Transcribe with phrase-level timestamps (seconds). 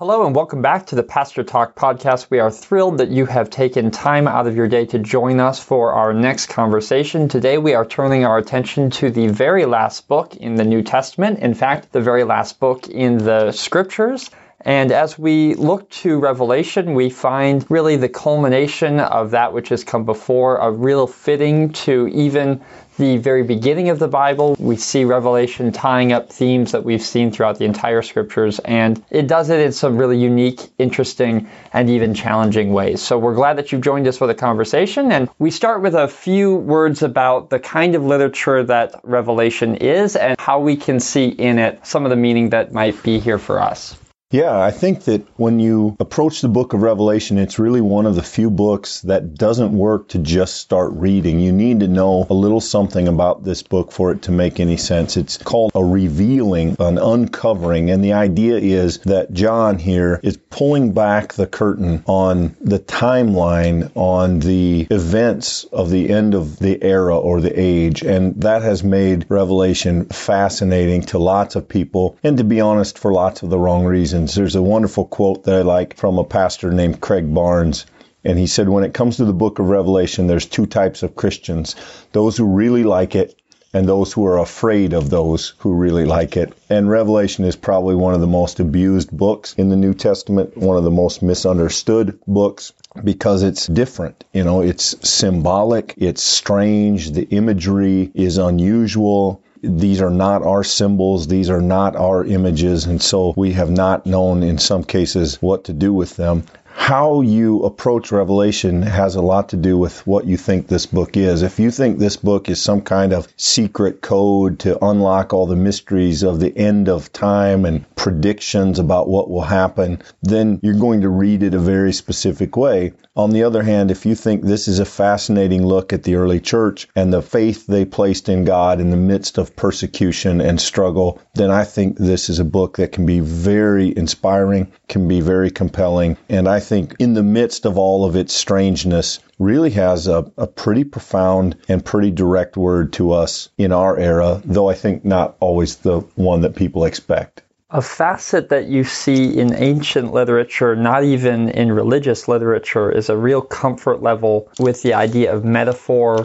[0.00, 2.30] Hello and welcome back to the Pastor Talk podcast.
[2.30, 5.58] We are thrilled that you have taken time out of your day to join us
[5.58, 7.26] for our next conversation.
[7.26, 11.40] Today we are turning our attention to the very last book in the New Testament.
[11.40, 14.30] In fact, the very last book in the scriptures.
[14.60, 19.82] And as we look to Revelation, we find really the culmination of that which has
[19.82, 22.60] come before, a real fitting to even
[22.98, 24.56] the very beginning of the Bible.
[24.58, 29.28] We see Revelation tying up themes that we've seen throughout the entire scriptures, and it
[29.28, 33.00] does it in some really unique, interesting, and even challenging ways.
[33.00, 36.08] So we're glad that you've joined us for the conversation, and we start with a
[36.08, 41.28] few words about the kind of literature that Revelation is and how we can see
[41.28, 43.96] in it some of the meaning that might be here for us.
[44.30, 48.14] Yeah, I think that when you approach the book of Revelation, it's really one of
[48.14, 51.40] the few books that doesn't work to just start reading.
[51.40, 54.76] You need to know a little something about this book for it to make any
[54.76, 55.16] sense.
[55.16, 60.92] It's called a revealing, an uncovering, and the idea is that John here is pulling
[60.92, 67.18] back the curtain on the timeline, on the events of the end of the era
[67.18, 72.44] or the age, and that has made Revelation fascinating to lots of people, and to
[72.44, 75.96] be honest, for lots of the wrong reasons There's a wonderful quote that I like
[75.96, 77.86] from a pastor named Craig Barnes.
[78.24, 81.14] And he said, when it comes to the book of Revelation, there's two types of
[81.14, 81.76] Christians
[82.12, 83.34] those who really like it
[83.72, 86.52] and those who are afraid of those who really like it.
[86.70, 90.76] And Revelation is probably one of the most abused books in the New Testament, one
[90.76, 92.72] of the most misunderstood books
[93.04, 94.24] because it's different.
[94.32, 101.26] You know, it's symbolic, it's strange, the imagery is unusual these are not our symbols,
[101.26, 105.64] these are not our images, and so we have not known in some cases what
[105.64, 106.44] to do with them
[106.78, 111.16] how you approach Revelation has a lot to do with what you think this book
[111.16, 111.42] is.
[111.42, 115.56] If you think this book is some kind of secret code to unlock all the
[115.56, 121.00] mysteries of the end of time and predictions about what will happen, then you're going
[121.00, 122.92] to read it a very specific way.
[123.18, 126.38] On the other hand, if you think this is a fascinating look at the early
[126.38, 131.18] church and the faith they placed in God in the midst of persecution and struggle,
[131.34, 135.50] then I think this is a book that can be very inspiring, can be very
[135.50, 140.30] compelling, and I think in the midst of all of its strangeness, really has a,
[140.38, 145.04] a pretty profound and pretty direct word to us in our era, though I think
[145.04, 147.42] not always the one that people expect.
[147.70, 153.16] A facet that you see in ancient literature, not even in religious literature, is a
[153.16, 156.24] real comfort level with the idea of metaphor,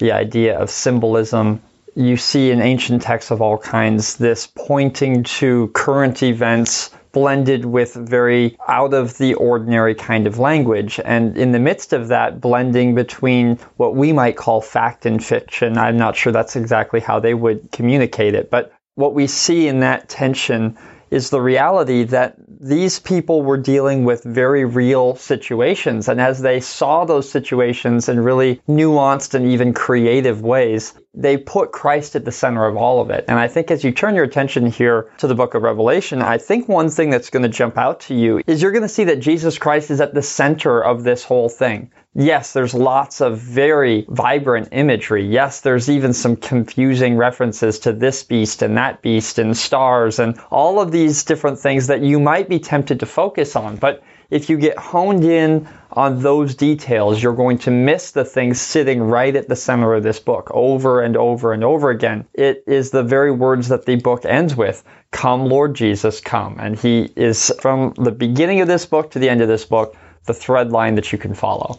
[0.00, 1.62] the idea of symbolism.
[1.94, 7.94] You see in ancient texts of all kinds this pointing to current events blended with
[7.94, 11.00] very out of the ordinary kind of language.
[11.02, 15.78] And in the midst of that, blending between what we might call fact and fiction.
[15.78, 19.80] I'm not sure that's exactly how they would communicate it, but what we see in
[19.80, 20.76] that tension
[21.12, 26.08] is the reality that these people were dealing with very real situations.
[26.08, 31.70] And as they saw those situations in really nuanced and even creative ways, they put
[31.70, 33.26] Christ at the center of all of it.
[33.28, 36.38] And I think as you turn your attention here to the book of Revelation, I
[36.38, 39.04] think one thing that's going to jump out to you is you're going to see
[39.04, 41.90] that Jesus Christ is at the center of this whole thing.
[42.14, 45.26] Yes, there's lots of very vibrant imagery.
[45.26, 50.38] Yes, there's even some confusing references to this beast and that beast and stars and
[50.50, 53.76] all of these different things that you might be tempted to focus on.
[53.76, 58.60] But if you get honed in on those details, you're going to miss the things
[58.60, 62.26] sitting right at the center of this book over and over and over again.
[62.34, 66.58] It is the very words that the book ends with Come, Lord Jesus, come.
[66.60, 69.96] And he is from the beginning of this book to the end of this book,
[70.26, 71.78] the thread line that you can follow.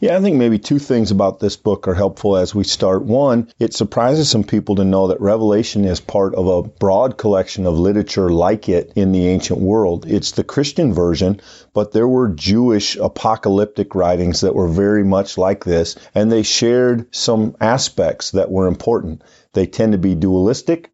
[0.00, 3.02] Yeah, I think maybe two things about this book are helpful as we start.
[3.02, 7.66] One, it surprises some people to know that Revelation is part of a broad collection
[7.66, 10.06] of literature like it in the ancient world.
[10.06, 11.40] It's the Christian version,
[11.72, 17.12] but there were Jewish apocalyptic writings that were very much like this, and they shared
[17.12, 19.22] some aspects that were important.
[19.52, 20.92] They tend to be dualistic,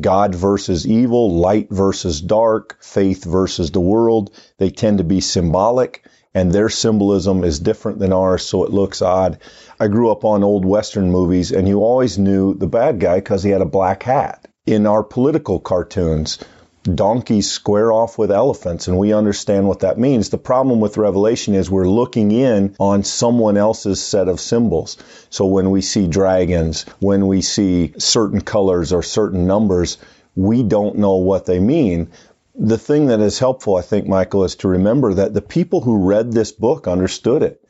[0.00, 4.30] God versus evil, light versus dark, faith versus the world.
[4.56, 6.06] They tend to be symbolic
[6.36, 9.38] and their symbolism is different than ours, so it looks odd.
[9.80, 13.42] I grew up on old Western movies, and you always knew the bad guy because
[13.42, 14.46] he had a black hat.
[14.66, 16.38] In our political cartoons,
[16.82, 20.28] donkeys square off with elephants, and we understand what that means.
[20.28, 24.98] The problem with Revelation is we're looking in on someone else's set of symbols.
[25.30, 29.96] So when we see dragons, when we see certain colors or certain numbers,
[30.34, 32.10] we don't know what they mean
[32.58, 36.06] the thing that is helpful, I think, Michael, is to remember that the people who
[36.08, 37.62] read this book understood it.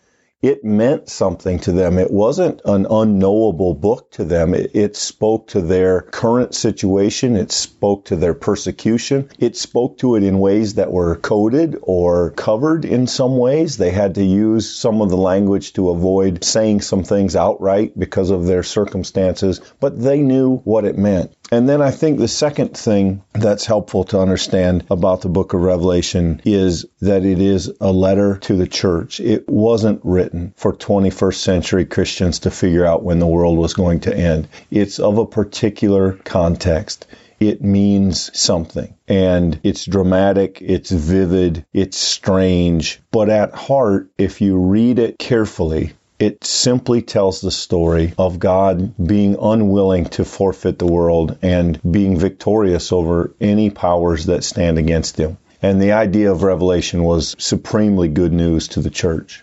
[0.43, 1.99] it meant something to them.
[1.99, 4.55] It wasn't an unknowable book to them.
[4.55, 7.37] It, it, spoke to their current situation.
[7.37, 9.31] It spoke to their persecution.
[9.39, 13.77] It spoke to it in ways that were coded or covered in some ways.
[13.79, 18.31] They had to use some of the language to avoid saying some things outright because
[18.31, 21.35] of their circumstances, but they knew what it meant.
[21.53, 25.61] And then I think the second thing that's helpful to understand about the book of
[25.61, 29.21] Revelation is that it is a letter to the church.
[29.21, 34.01] It wasn't written for 21st century Christians to figure out when the world was going
[34.01, 34.49] to end.
[34.71, 37.07] It's of a particular context
[37.39, 38.95] it means something.
[39.09, 43.01] And it's dramatic, it's vivid, it's strange.
[43.11, 48.95] But at heart, if you read it carefully, it simply tells the story of God
[49.05, 55.19] being unwilling to forfeit the world and being victorious over any powers that stand against
[55.19, 55.37] him.
[55.63, 59.43] And the idea of Revelation was supremely good news to the church.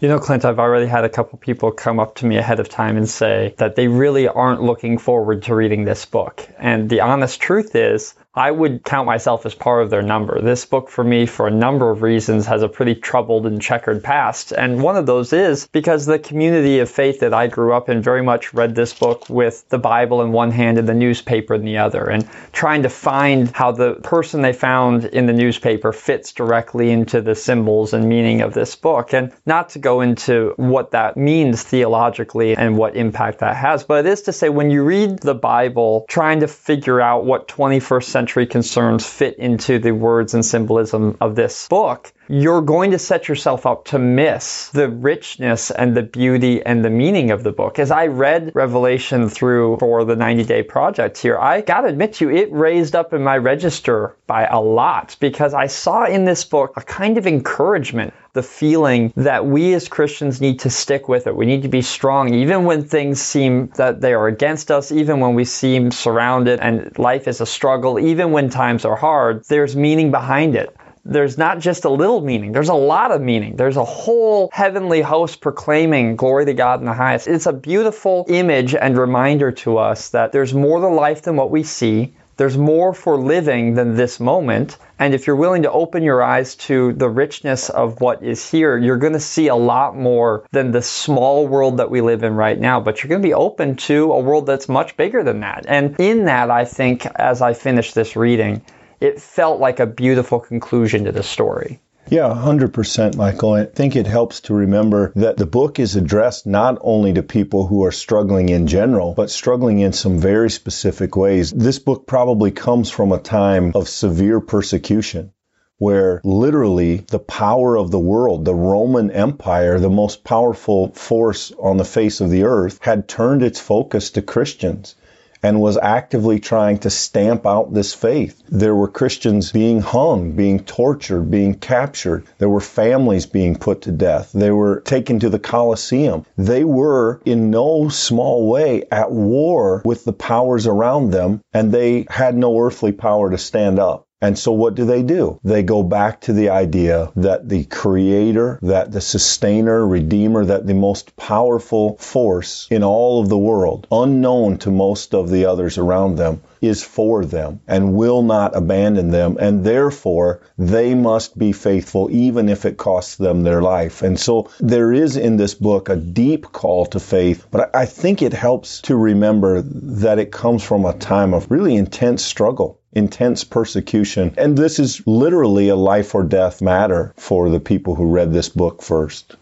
[0.00, 2.68] You know, Clint, I've already had a couple people come up to me ahead of
[2.68, 6.48] time and say that they really aren't looking forward to reading this book.
[6.58, 10.40] And the honest truth is, I would count myself as part of their number.
[10.40, 14.04] This book, for me, for a number of reasons, has a pretty troubled and checkered
[14.04, 14.52] past.
[14.52, 18.02] And one of those is because the community of faith that I grew up in
[18.02, 21.64] very much read this book with the Bible in one hand and the newspaper in
[21.64, 26.32] the other, and trying to find how the person they found in the newspaper fits
[26.32, 29.12] directly into the symbols and meaning of this book.
[29.12, 34.06] And not to go into what that means theologically and what impact that has, but
[34.06, 38.04] it is to say when you read the Bible, trying to figure out what 21st
[38.04, 42.98] century century concerns fit into the words and symbolism of this book, you're going to
[42.98, 47.50] set yourself up to miss the richness and the beauty and the meaning of the
[47.50, 47.80] book.
[47.80, 52.26] As I read Revelation through for the 90 day project here, I gotta admit to
[52.26, 56.44] you, it raised up in my register by a lot because I saw in this
[56.44, 61.26] book a kind of encouragement, the feeling that we as Christians need to stick with
[61.26, 61.34] it.
[61.34, 65.18] We need to be strong, even when things seem that they are against us, even
[65.18, 69.74] when we seem surrounded and life is a struggle, even when times are hard, there's
[69.74, 73.56] meaning behind it there's not just a little meaning, there's a lot of meaning.
[73.56, 77.28] There's a whole heavenly host proclaiming glory to God in the highest.
[77.28, 81.50] It's a beautiful image and reminder to us that there's more to life than what
[81.50, 82.14] we see.
[82.36, 84.78] There's more for living than this moment.
[84.98, 88.78] And if you're willing to open your eyes to the richness of what is here,
[88.78, 92.34] you're going to see a lot more than the small world that we live in
[92.34, 92.80] right now.
[92.80, 95.66] But you're going to be open to a world that's much bigger than that.
[95.68, 98.62] And in that, I think, as I finish this reading,
[99.00, 101.80] it felt like a beautiful conclusion to the story.
[102.08, 103.52] Yeah, 100%, Michael.
[103.52, 107.66] I think it helps to remember that the book is addressed not only to people
[107.66, 111.52] who are struggling in general, but struggling in some very specific ways.
[111.52, 115.32] This book probably comes from a time of severe persecution
[115.80, 121.78] where literally the power of the world, the Roman Empire, the most powerful force on
[121.78, 124.94] the face of the earth, had turned its focus to Christians
[125.42, 128.42] and was actively trying to stamp out this faith.
[128.48, 132.26] There were Christians being hung, being tortured, being captured.
[132.38, 134.32] There were families being put to death.
[134.32, 136.26] They were taken to the Colosseum.
[136.36, 142.06] They were in no small way at war with the powers around them, and they
[142.10, 144.06] had no earthly power to stand up.
[144.22, 145.40] And so what do they do?
[145.44, 150.74] They go back to the idea that the creator, that the sustainer, redeemer, that the
[150.74, 156.16] most powerful force in all of the world, unknown to most of the others around
[156.16, 159.38] them, is for them and will not abandon them.
[159.40, 164.02] And therefore, they must be faithful even if it costs them their life.
[164.02, 168.20] And so there is in this book a deep call to faith, but I think
[168.20, 173.44] it helps to remember that it comes from a time of really intense struggle intense
[173.44, 174.34] persecution.
[174.36, 178.48] And this is literally a life or death matter for the people who read this
[178.48, 179.36] book first.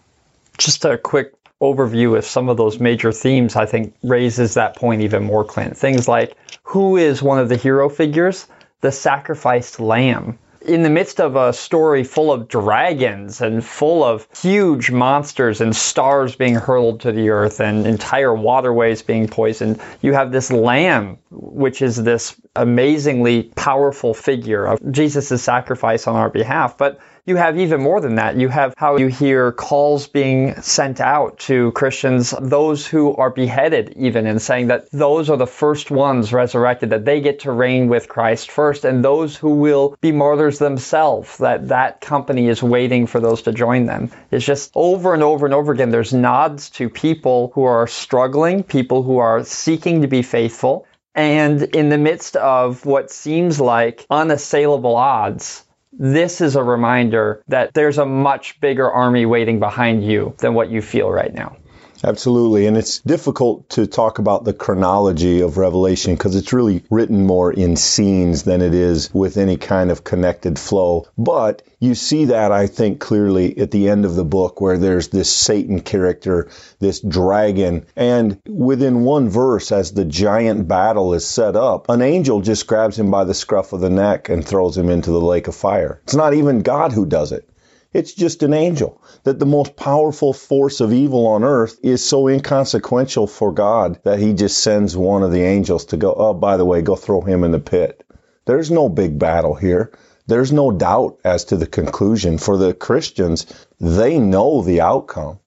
[0.57, 5.01] Just a quick overview of some of those major themes, I think, raises that point
[5.01, 5.77] even more, Clint.
[5.77, 8.47] Things like who is one of the hero figures?
[8.81, 14.27] The sacrificed lamb in the midst of a story full of dragons and full of
[14.35, 20.13] huge monsters and stars being hurled to the earth and entire waterways being poisoned, you
[20.13, 26.77] have this lamb, which is this amazingly powerful figure of Jesus' sacrifice on our behalf.
[26.77, 28.37] But you have even more than that.
[28.37, 33.93] You have how you hear calls being sent out to Christians, those who are beheaded
[33.95, 37.87] even, and saying that those are the first ones resurrected, that they get to reign
[37.87, 43.07] with Christ first, and those who will be martyrs themselves, that that company is waiting
[43.07, 44.11] for those to join them.
[44.31, 48.63] It's just over and over and over again, there's nods to people who are struggling,
[48.63, 50.85] people who are seeking to be faithful,
[51.15, 55.65] and in the midst of what seems like unassailable odds,
[55.99, 60.71] this is a reminder that there's a much bigger army waiting behind you than what
[60.71, 61.57] you feel right now.
[62.03, 62.65] Absolutely.
[62.65, 67.51] And it's difficult to talk about the chronology of Revelation because it's really written more
[67.51, 71.07] in scenes than it is with any kind of connected flow.
[71.17, 75.09] But you see that, I think, clearly at the end of the book where there's
[75.09, 77.85] this Satan character, this dragon.
[77.95, 82.97] And within one verse, as the giant battle is set up, an angel just grabs
[82.97, 85.99] him by the scruff of the neck and throws him into the lake of fire.
[86.03, 87.48] It's not even God who does it.
[87.91, 89.01] It's just an angel.
[89.23, 94.19] That the most powerful force of evil on earth is so inconsequential for God that
[94.19, 97.21] he just sends one of the angels to go, oh, by the way, go throw
[97.21, 98.03] him in the pit.
[98.45, 99.91] There's no big battle here.
[100.27, 102.37] There's no doubt as to the conclusion.
[102.37, 103.47] For the Christians,
[103.79, 105.39] they know the outcome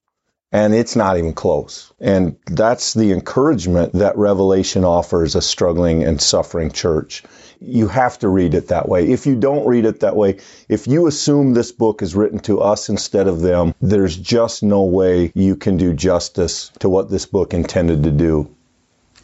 [0.53, 1.93] and it's not even close.
[1.99, 7.23] And that's the encouragement that Revelation offers a struggling and suffering church
[7.65, 9.11] you have to read it that way.
[9.11, 10.39] If you don't read it that way,
[10.69, 14.83] if you assume this book is written to us instead of them, there's just no
[14.83, 18.55] way you can do justice to what this book intended to do.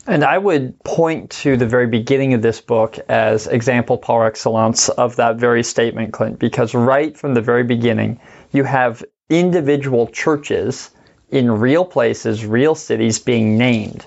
[0.06, 4.88] And I would point to the very beginning of this book as example par excellence
[4.88, 8.18] of that very statement, Clint, because right from the very beginning,
[8.50, 10.90] you have individual churches
[11.30, 14.06] in real places, real cities being named.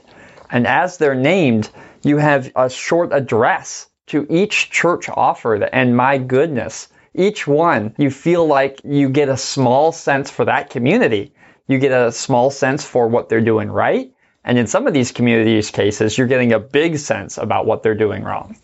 [0.50, 1.69] And as they're named,
[2.01, 5.63] you have a short address to each church offered.
[5.63, 10.69] And my goodness, each one, you feel like you get a small sense for that
[10.69, 11.33] community.
[11.67, 14.11] You get a small sense for what they're doing right.
[14.43, 17.95] And in some of these communities cases, you're getting a big sense about what they're
[17.95, 18.57] doing wrong.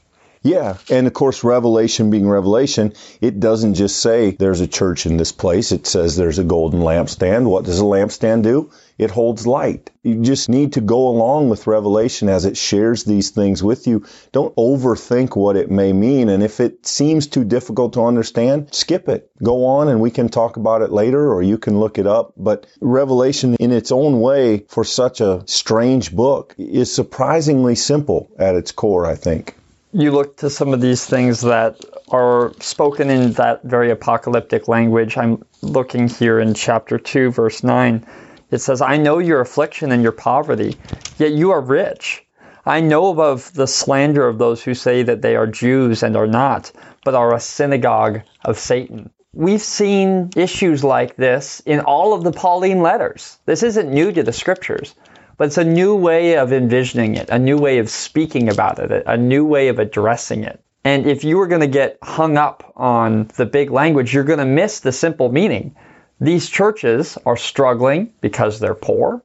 [0.43, 5.17] Yeah, and of course, Revelation being Revelation, it doesn't just say there's a church in
[5.17, 5.71] this place.
[5.71, 7.49] It says there's a golden lampstand.
[7.49, 8.71] What does a lampstand do?
[8.97, 9.91] It holds light.
[10.03, 14.05] You just need to go along with Revelation as it shares these things with you.
[14.31, 16.29] Don't overthink what it may mean.
[16.29, 19.29] And if it seems too difficult to understand, skip it.
[19.43, 22.33] Go on and we can talk about it later or you can look it up.
[22.37, 28.55] But Revelation in its own way for such a strange book is surprisingly simple at
[28.55, 29.55] its core, I think
[29.93, 35.17] you look to some of these things that are spoken in that very apocalyptic language.
[35.17, 38.05] I'm looking here in chapter 2, verse 9.
[38.49, 40.75] It says, I know your affliction and your poverty,
[41.17, 42.25] yet you are rich.
[42.65, 46.27] I know of the slander of those who say that they are Jews and are
[46.27, 46.71] not,
[47.03, 49.09] but are a synagogue of Satan.
[49.33, 53.37] We've seen issues like this in all of the Pauline letters.
[53.45, 54.95] This isn't new to the scriptures,
[55.37, 59.03] but it's a new way of envisioning it, a new way of speaking about it,
[59.05, 60.59] a new way of addressing it.
[60.83, 64.39] And if you were going to get hung up on the big language, you're going
[64.39, 65.75] to miss the simple meaning.
[66.19, 69.21] These churches are struggling because they're poor.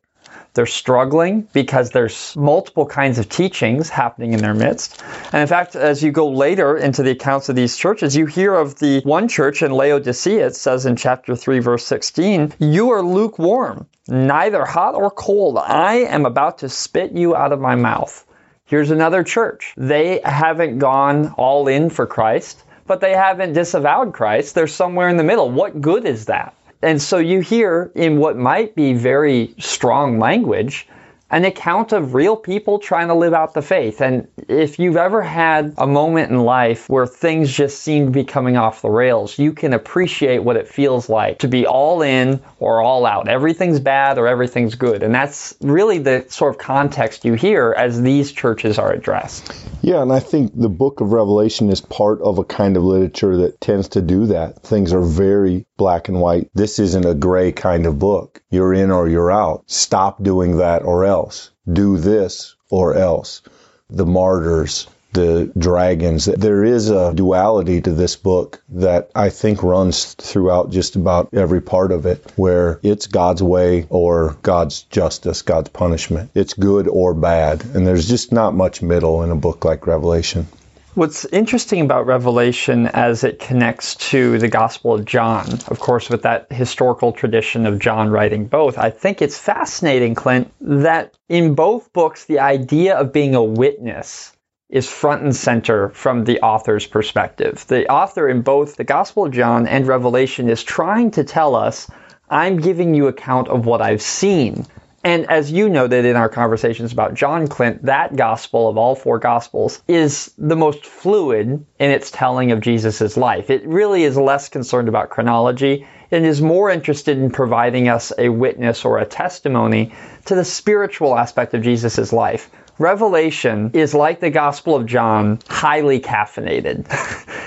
[0.54, 5.02] They're struggling because there's multiple kinds of teachings happening in their midst.
[5.32, 8.54] And in fact, as you go later into the accounts of these churches, you hear
[8.54, 13.02] of the one church in Laodicea, it says in chapter 3, verse 16, You are
[13.02, 15.56] lukewarm, neither hot or cold.
[15.56, 18.26] I am about to spit you out of my mouth.
[18.66, 19.72] Here's another church.
[19.78, 24.54] They haven't gone all in for Christ, but they haven't disavowed Christ.
[24.54, 25.50] They're somewhere in the middle.
[25.50, 26.54] What good is that?
[26.82, 30.88] And so you hear in what might be very strong language
[31.32, 34.02] an account of real people trying to live out the faith.
[34.02, 38.22] And if you've ever had a moment in life where things just seem to be
[38.22, 42.40] coming off the rails, you can appreciate what it feels like to be all in
[42.58, 43.28] or all out.
[43.28, 45.02] Everything's bad or everything's good.
[45.02, 49.50] And that's really the sort of context you hear as these churches are addressed.
[49.80, 53.38] Yeah, and I think the book of Revelation is part of a kind of literature
[53.38, 54.62] that tends to do that.
[54.62, 56.50] Things are very black and white.
[56.54, 58.42] This isn't a gray kind of book.
[58.50, 59.64] You're in or you're out.
[59.66, 61.50] Stop doing that or else.
[61.70, 63.42] Do this or else.
[63.90, 66.24] The martyrs, the dragons.
[66.24, 71.60] There is a duality to this book that I think runs throughout just about every
[71.60, 76.30] part of it, where it's God's way or God's justice, God's punishment.
[76.34, 77.64] It's good or bad.
[77.74, 80.46] And there's just not much middle in a book like Revelation.
[80.94, 86.20] What's interesting about Revelation as it connects to the Gospel of John, of course, with
[86.22, 91.90] that historical tradition of John writing both, I think it's fascinating, Clint, that in both
[91.94, 94.36] books, the idea of being a witness
[94.68, 97.64] is front and center from the author's perspective.
[97.68, 101.90] The author in both the Gospel of John and Revelation is trying to tell us,
[102.28, 104.66] I'm giving you account of what I've seen.
[105.04, 109.18] And as you noted in our conversations about John Clint, that gospel of all four
[109.18, 113.50] gospels is the most fluid in its telling of Jesus' life.
[113.50, 118.28] It really is less concerned about chronology and is more interested in providing us a
[118.28, 119.92] witness or a testimony
[120.26, 126.00] to the spiritual aspect of Jesus' life Revelation is like the Gospel of John, highly
[126.00, 126.86] caffeinated.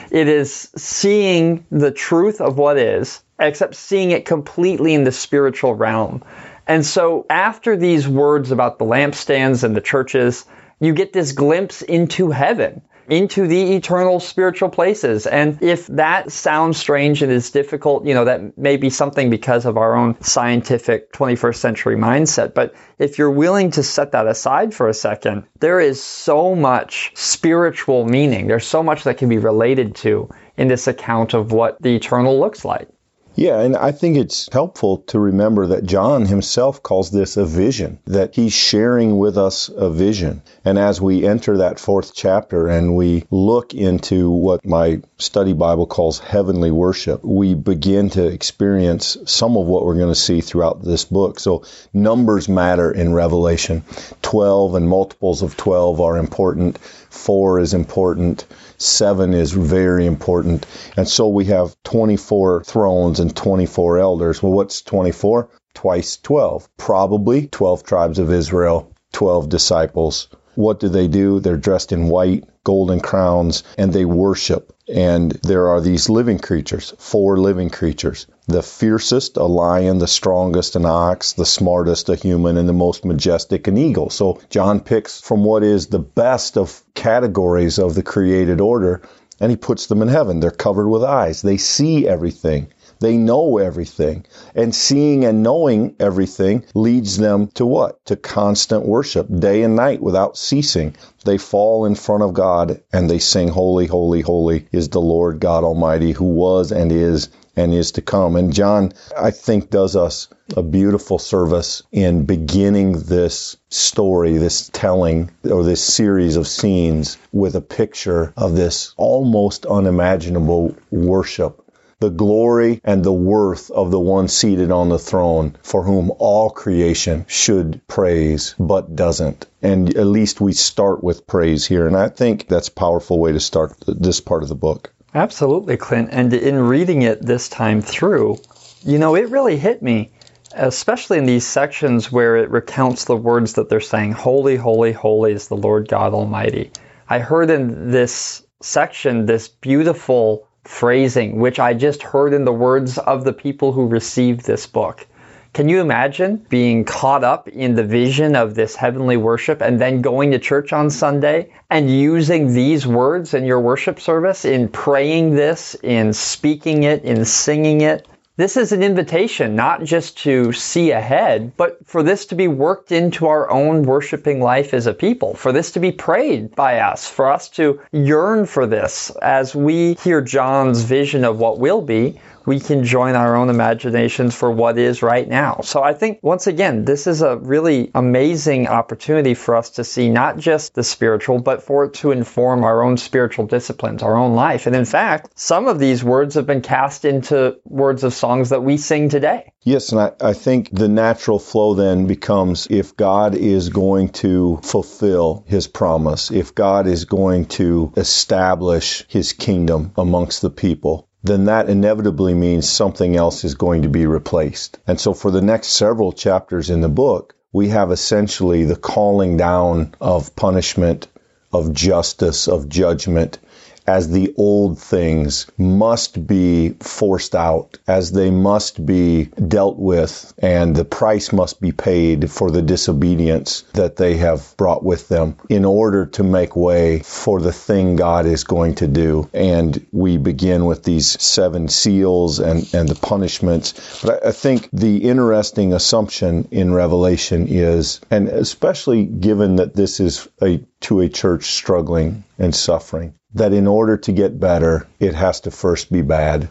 [0.12, 5.74] it is seeing the truth of what is, except seeing it completely in the spiritual
[5.74, 6.24] realm.
[6.68, 10.46] And so after these words about the lampstands and the churches,
[10.80, 15.28] you get this glimpse into heaven into the eternal spiritual places.
[15.28, 19.66] And if that sounds strange and is difficult, you know, that may be something because
[19.66, 22.54] of our own scientific 21st century mindset.
[22.54, 27.12] But if you're willing to set that aside for a second, there is so much
[27.16, 28.48] spiritual meaning.
[28.48, 32.40] There's so much that can be related to in this account of what the eternal
[32.40, 32.88] looks like.
[33.36, 38.00] Yeah, and I think it's helpful to remember that John himself calls this a vision,
[38.06, 40.42] that he's sharing with us a vision.
[40.64, 45.86] And as we enter that fourth chapter and we look into what my study Bible
[45.86, 50.82] calls heavenly worship, we begin to experience some of what we're going to see throughout
[50.82, 51.40] this book.
[51.42, 53.84] So numbers matter in Revelation.
[54.22, 56.78] 12 and multiples of 12 are important.
[56.78, 58.46] 4 is important.
[58.78, 60.66] Seven is very important.
[60.98, 64.44] And so we have 24 thrones and 24 elders.
[64.44, 65.50] Well, what's 24?
[65.74, 66.70] Twice 12.
[66.78, 70.28] Probably 12 tribes of Israel, 12 disciples.
[70.56, 71.40] What do they do?
[71.40, 74.76] They're dressed in white, golden crowns, and they worship.
[74.94, 78.28] And there are these living creatures, four living creatures.
[78.48, 83.06] The fiercest, a lion, the strongest, an ox, the smartest, a human, and the most
[83.06, 84.10] majestic, an eagle.
[84.10, 89.02] So John picks from what is the best of categories of the created order
[89.40, 90.40] and he puts them in heaven.
[90.40, 91.42] They're covered with eyes.
[91.42, 92.68] They see everything.
[93.06, 94.26] They know everything.
[94.56, 98.04] And seeing and knowing everything leads them to what?
[98.06, 100.96] To constant worship, day and night without ceasing.
[101.24, 105.40] They fall in front of God and they sing, Holy, holy, holy is the Lord
[105.40, 108.36] God Almighty who was and is and is to come.
[108.36, 115.30] And John, I think, does us a beautiful service in beginning this story, this telling,
[115.44, 121.65] or this series of scenes with a picture of this almost unimaginable worship
[122.00, 126.50] the glory and the worth of the one seated on the throne for whom all
[126.50, 129.46] creation should praise but doesn't.
[129.62, 131.88] And at least we start with praise here.
[131.88, 134.94] And I think that's a powerful way to start this part of the book.
[135.14, 136.10] Absolutely, Clint.
[136.12, 138.38] And in reading it this time through,
[138.84, 140.12] you know, it really hit me,
[140.54, 145.32] especially in these sections where it recounts the words that they're saying, Holy, holy, holy
[145.32, 146.72] is the Lord God Almighty.
[147.08, 152.98] I heard in this section this beautiful phrasing, which I just heard in the words
[152.98, 155.08] of the people who received this book.
[155.54, 160.02] Can you imagine being caught up in the vision of this heavenly worship and then
[160.02, 165.36] going to church on Sunday and using these words in your worship service, in praying
[165.36, 168.06] this, in speaking it, in singing it?
[168.38, 172.92] This is an invitation not just to see ahead, but for this to be worked
[172.92, 177.08] into our own worshiping life as a people, for this to be prayed by us,
[177.08, 182.20] for us to yearn for this as we hear John's vision of what will be,
[182.46, 185.62] we can join our own imaginations for what is right now.
[185.64, 190.10] So I think once again, this is a really amazing opportunity for us to see
[190.10, 194.36] not just the spiritual, but for it to inform our own spiritual disciplines, our own
[194.36, 194.68] life.
[194.68, 198.64] And in fact, some of these words have been cast into words of songs that
[198.64, 199.52] we sing today.
[199.64, 204.60] Yes, and I, I think the natural flow then becomes if God is going to
[204.62, 211.46] fulfill his promise, if God is going to establish his kingdom amongst the people, then
[211.46, 214.78] that inevitably means something else is going to be replaced.
[214.86, 219.38] And so for the next several chapters in the book, we have essentially the calling
[219.38, 221.08] down of punishment,
[221.52, 223.40] of justice, of judgment,
[223.88, 230.76] as the old things must be forced out, as they must be dealt with, and
[230.76, 235.66] the price must be paid for the disobedience that they have brought with them in
[235.66, 239.30] order to make way for the thing God is going to do.
[239.34, 244.02] And we begin with these seven seals and, and the punishments.
[244.04, 250.00] But I, I think the interesting assumption in Revelation is, and especially given that this
[250.00, 255.14] is a to a church struggling and suffering, that in order to get better, it
[255.14, 256.50] has to first be bad.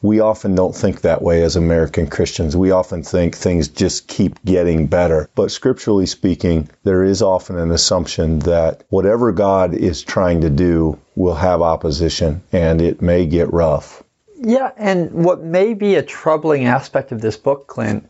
[0.00, 2.56] We often don't think that way as American Christians.
[2.56, 5.30] We often think things just keep getting better.
[5.34, 10.98] But scripturally speaking, there is often an assumption that whatever God is trying to do
[11.16, 14.02] will have opposition and it may get rough.
[14.36, 18.06] Yeah, and what may be a troubling aspect of this book, Clint,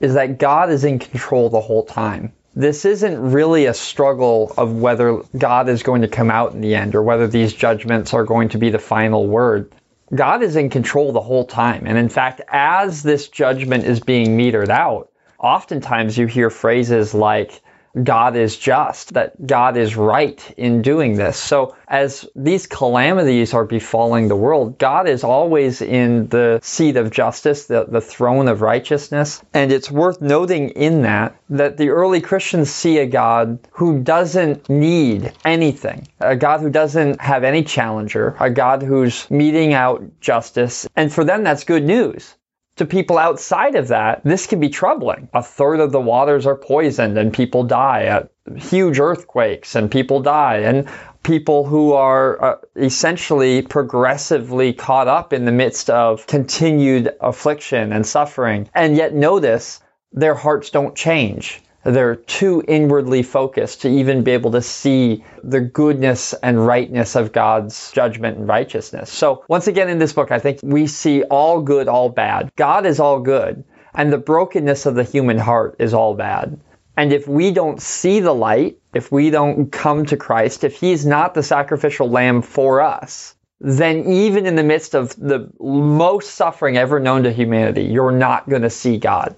[0.00, 4.76] is that God is in control the whole time this isn't really a struggle of
[4.76, 8.24] whether God is going to come out in the end or whether these judgments are
[8.24, 9.72] going to be the final word.
[10.14, 11.86] God is in control the whole time.
[11.86, 17.60] And in fact, as this judgment is being metered out, oftentimes you hear phrases like,
[18.02, 21.36] God is just, that God is right in doing this.
[21.36, 27.10] So as these calamities are befalling the world, God is always in the seat of
[27.10, 29.42] justice, the, the throne of righteousness.
[29.52, 34.68] And it's worth noting in that that the early Christians see a God who doesn't
[34.68, 40.88] need anything, a God who doesn't have any challenger, a God who's meting out justice.
[40.96, 42.34] And for them, that's good news
[42.76, 45.28] to people outside of that, this can be troubling.
[45.32, 50.20] A third of the waters are poisoned and people die at huge earthquakes and people
[50.20, 50.88] die and
[51.22, 58.04] people who are uh, essentially progressively caught up in the midst of continued affliction and
[58.06, 58.68] suffering.
[58.74, 59.80] And yet notice
[60.12, 61.62] their hearts don't change.
[61.84, 67.32] They're too inwardly focused to even be able to see the goodness and rightness of
[67.32, 69.12] God's judgment and righteousness.
[69.12, 72.50] So once again in this book, I think we see all good, all bad.
[72.56, 76.58] God is all good, and the brokenness of the human heart is all bad.
[76.96, 81.04] And if we don't see the light, if we don't come to Christ, if He's
[81.04, 86.76] not the sacrificial lamb for us, then even in the midst of the most suffering
[86.76, 89.34] ever known to humanity, you're not going to see God.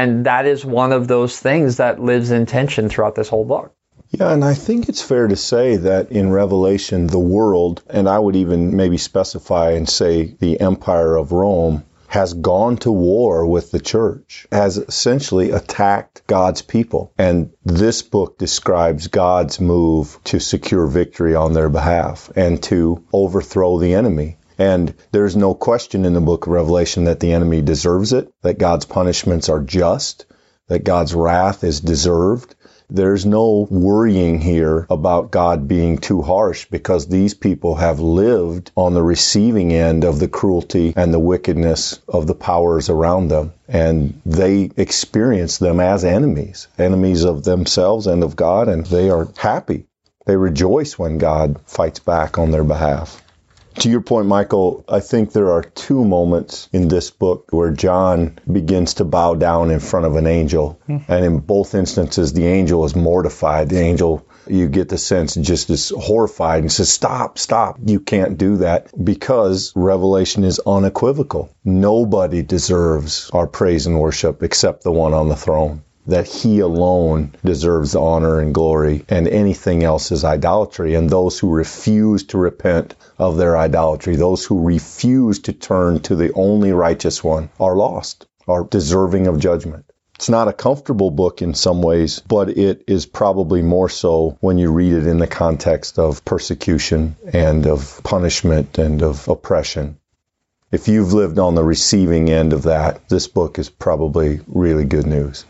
[0.00, 3.74] And that is one of those things that lives in tension throughout this whole book.
[4.08, 8.18] Yeah, and I think it's fair to say that in Revelation, the world, and I
[8.18, 13.72] would even maybe specify and say the empire of Rome, has gone to war with
[13.72, 17.12] the church, has essentially attacked God's people.
[17.18, 23.78] And this book describes God's move to secure victory on their behalf and to overthrow
[23.78, 24.38] the enemy.
[24.60, 28.58] And there's no question in the book of Revelation that the enemy deserves it, that
[28.58, 30.26] God's punishments are just,
[30.68, 32.54] that God's wrath is deserved.
[32.90, 38.92] There's no worrying here about God being too harsh because these people have lived on
[38.92, 43.54] the receiving end of the cruelty and the wickedness of the powers around them.
[43.66, 49.26] And they experience them as enemies, enemies of themselves and of God, and they are
[49.38, 49.86] happy.
[50.26, 53.22] They rejoice when God fights back on their behalf.
[53.80, 58.38] To your point, Michael, I think there are two moments in this book where John
[58.50, 60.78] begins to bow down in front of an angel.
[60.86, 61.10] Mm-hmm.
[61.10, 63.70] And in both instances, the angel is mortified.
[63.70, 67.78] The angel, you get the sense, just is horrified and says, Stop, stop.
[67.82, 71.50] You can't do that because Revelation is unequivocal.
[71.64, 77.32] Nobody deserves our praise and worship except the one on the throne that he alone
[77.44, 80.94] deserves honor and glory, and anything else is idolatry.
[80.94, 86.16] And those who refuse to repent of their idolatry, those who refuse to turn to
[86.16, 89.84] the only righteous one, are lost, are deserving of judgment.
[90.16, 94.58] It's not a comfortable book in some ways, but it is probably more so when
[94.58, 99.96] you read it in the context of persecution and of punishment and of oppression.
[100.72, 105.06] If you've lived on the receiving end of that, this book is probably really good
[105.06, 105.44] news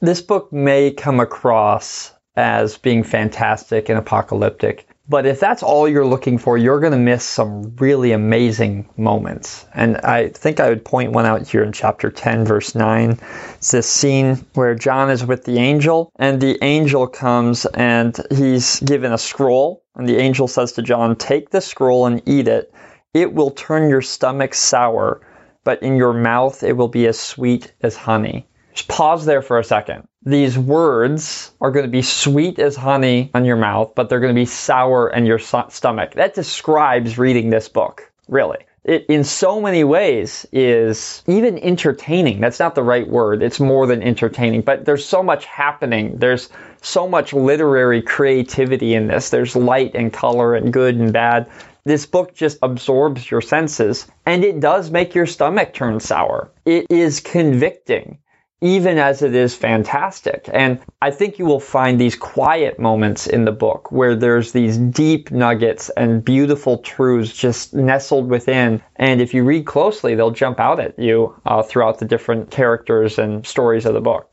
[0.00, 4.86] this book may come across as being fantastic and apocalyptic.
[5.10, 9.64] But if that's all you're looking for, you're going to miss some really amazing moments.
[9.74, 13.18] And I think I would point one out here in chapter 10, verse 9.
[13.54, 18.80] It's this scene where John is with the angel, and the angel comes and he's
[18.80, 19.82] given a scroll.
[19.96, 22.72] And the angel says to John, Take the scroll and eat it.
[23.14, 25.22] It will turn your stomach sour,
[25.64, 28.46] but in your mouth it will be as sweet as honey.
[28.78, 30.06] Just pause there for a second.
[30.24, 34.32] These words are going to be sweet as honey on your mouth, but they're going
[34.32, 36.12] to be sour in your stomach.
[36.14, 38.58] That describes reading this book, really.
[38.84, 42.38] It, in so many ways, is even entertaining.
[42.40, 43.42] That's not the right word.
[43.42, 46.16] It's more than entertaining, but there's so much happening.
[46.16, 46.48] There's
[46.80, 49.30] so much literary creativity in this.
[49.30, 51.50] There's light and color and good and bad.
[51.82, 56.52] This book just absorbs your senses and it does make your stomach turn sour.
[56.64, 58.18] It is convicting
[58.60, 60.48] even as it is fantastic.
[60.52, 64.76] And I think you will find these quiet moments in the book where there's these
[64.76, 68.82] deep nuggets and beautiful truths just nestled within.
[68.96, 73.18] And if you read closely, they'll jump out at you uh, throughout the different characters
[73.18, 74.30] and stories of the book.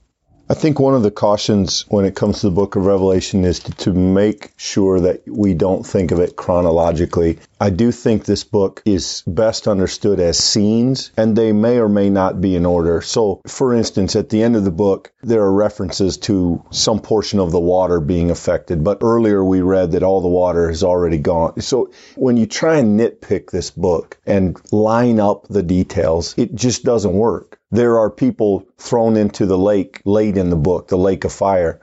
[0.48, 3.62] I think one of the cautions when it comes to the book of Revelation is
[3.62, 7.40] to, to, make sure that we don't think of it chronologically.
[7.60, 12.10] I do think this book is best understood as scenes, and they may or may
[12.10, 13.02] not be in order.
[13.02, 17.40] So, for instance, at the end of the book, there are references to some portion
[17.40, 21.18] of the water being affected, but earlier we read that all the water has already
[21.18, 21.62] gone.
[21.62, 26.84] So, when you try and nitpick this book and line up the details, it just
[26.84, 27.58] doesn't work.
[27.72, 31.80] There are people thrown into the lake late in the book, the lake of fire.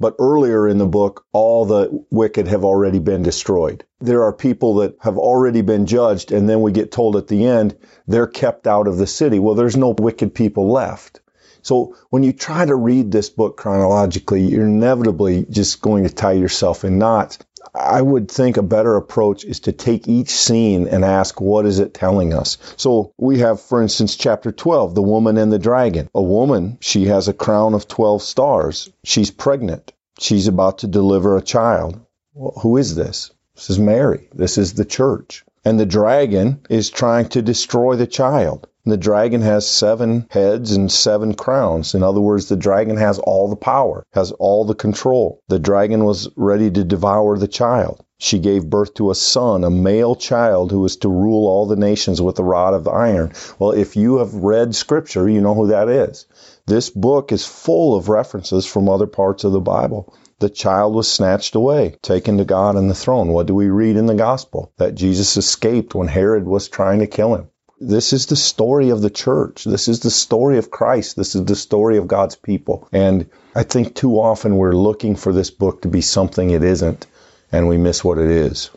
[0.00, 3.84] But earlier in the book, all the wicked have already been destroyed.
[4.00, 7.46] There are people that have already been judged, and then we get told at the
[7.46, 7.76] end,
[8.06, 9.38] they're kept out of the city.
[9.38, 11.20] Well, there's no wicked people left.
[11.62, 16.32] So when you try to read this book chronologically, you're inevitably just going to tie
[16.32, 17.38] yourself in knots.
[17.74, 21.78] I would think a better approach is to take each scene and ask, what is
[21.78, 22.58] it telling us?
[22.76, 26.10] So we have, for instance, chapter 12, the woman and the dragon.
[26.14, 28.90] A woman, she has a crown of 12 stars.
[29.04, 29.92] She's pregnant.
[30.18, 31.98] She's about to deliver a child.
[32.34, 33.30] Well, who is this?
[33.54, 34.28] This is Mary.
[34.34, 35.44] This is the church.
[35.64, 38.68] And the dragon is trying to destroy the child.
[38.84, 41.94] The dragon has seven heads and seven crowns.
[41.94, 45.38] In other words, the dragon has all the power, has all the control.
[45.46, 48.02] The dragon was ready to devour the child.
[48.18, 51.76] She gave birth to a son, a male child who was to rule all the
[51.76, 53.32] nations with a rod of iron.
[53.60, 56.26] Well, if you have read scripture, you know who that is.
[56.66, 60.12] This book is full of references from other parts of the Bible.
[60.40, 63.28] The child was snatched away, taken to God and the throne.
[63.28, 64.72] What do we read in the gospel?
[64.78, 67.48] That Jesus escaped when Herod was trying to kill him.
[67.84, 69.64] This is the story of the church.
[69.64, 71.16] This is the story of Christ.
[71.16, 72.86] This is the story of God's people.
[72.92, 77.08] And I think too often we're looking for this book to be something it isn't,
[77.50, 78.70] and we miss what it is.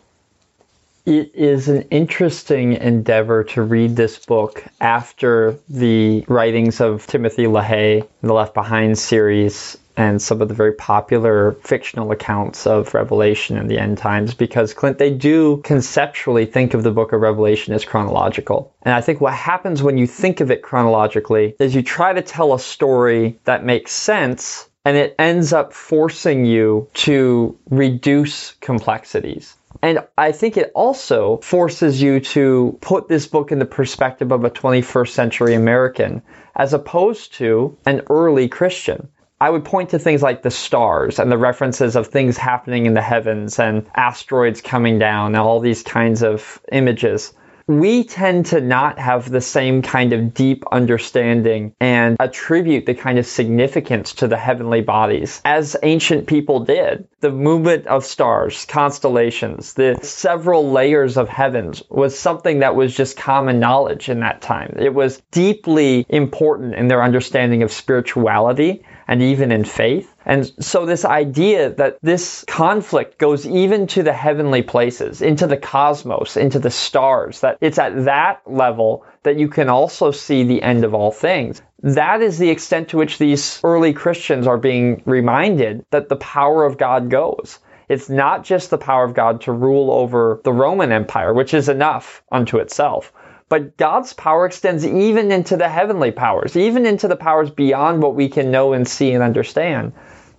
[1.06, 8.08] It is an interesting endeavor to read this book after the writings of Timothy LaHaye,
[8.24, 13.70] the Left Behind series, and some of the very popular fictional accounts of Revelation and
[13.70, 17.86] the end times because Clint, they do conceptually think of the book of Revelation as
[17.86, 18.74] chronological.
[18.82, 22.22] And I think what happens when you think of it chronologically is you try to
[22.22, 29.56] tell a story that makes sense and it ends up forcing you to reduce complexities.
[29.82, 34.44] And I think it also forces you to put this book in the perspective of
[34.44, 36.22] a 21st century American
[36.56, 39.10] as opposed to an early Christian.
[39.42, 42.94] I would point to things like the stars and the references of things happening in
[42.94, 47.34] the heavens and asteroids coming down and all these kinds of images.
[47.68, 53.18] We tend to not have the same kind of deep understanding and attribute the kind
[53.18, 57.08] of significance to the heavenly bodies as ancient people did.
[57.22, 63.18] The movement of stars, constellations, the several layers of heavens was something that was just
[63.18, 64.76] common knowledge in that time.
[64.80, 70.14] It was deeply important in their understanding of spirituality and even in faith.
[70.26, 75.58] And so this idea that this conflict goes even to the heavenly places, into the
[75.58, 80.62] cosmos, into the stars, that it's at that level that you can also see the
[80.62, 81.62] end of all things.
[81.82, 86.66] That is the extent to which these early Christians are being reminded that the power
[86.66, 87.60] of God goes.
[87.88, 91.70] It's not just the power of God to rule over the Roman Empire, which is
[91.70, 93.14] enough unto itself
[93.50, 98.16] but God's power extends even into the heavenly powers, even into the powers beyond what
[98.16, 99.94] we can know and see and understand.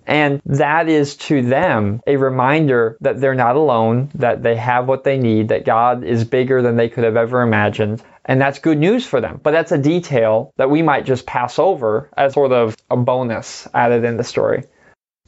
[0.05, 5.03] And that is to them a reminder that they're not alone, that they have what
[5.03, 8.01] they need, that God is bigger than they could have ever imagined.
[8.23, 9.39] And that's good news for them.
[9.43, 13.67] But that's a detail that we might just pass over as sort of a bonus
[13.73, 14.63] added in the story.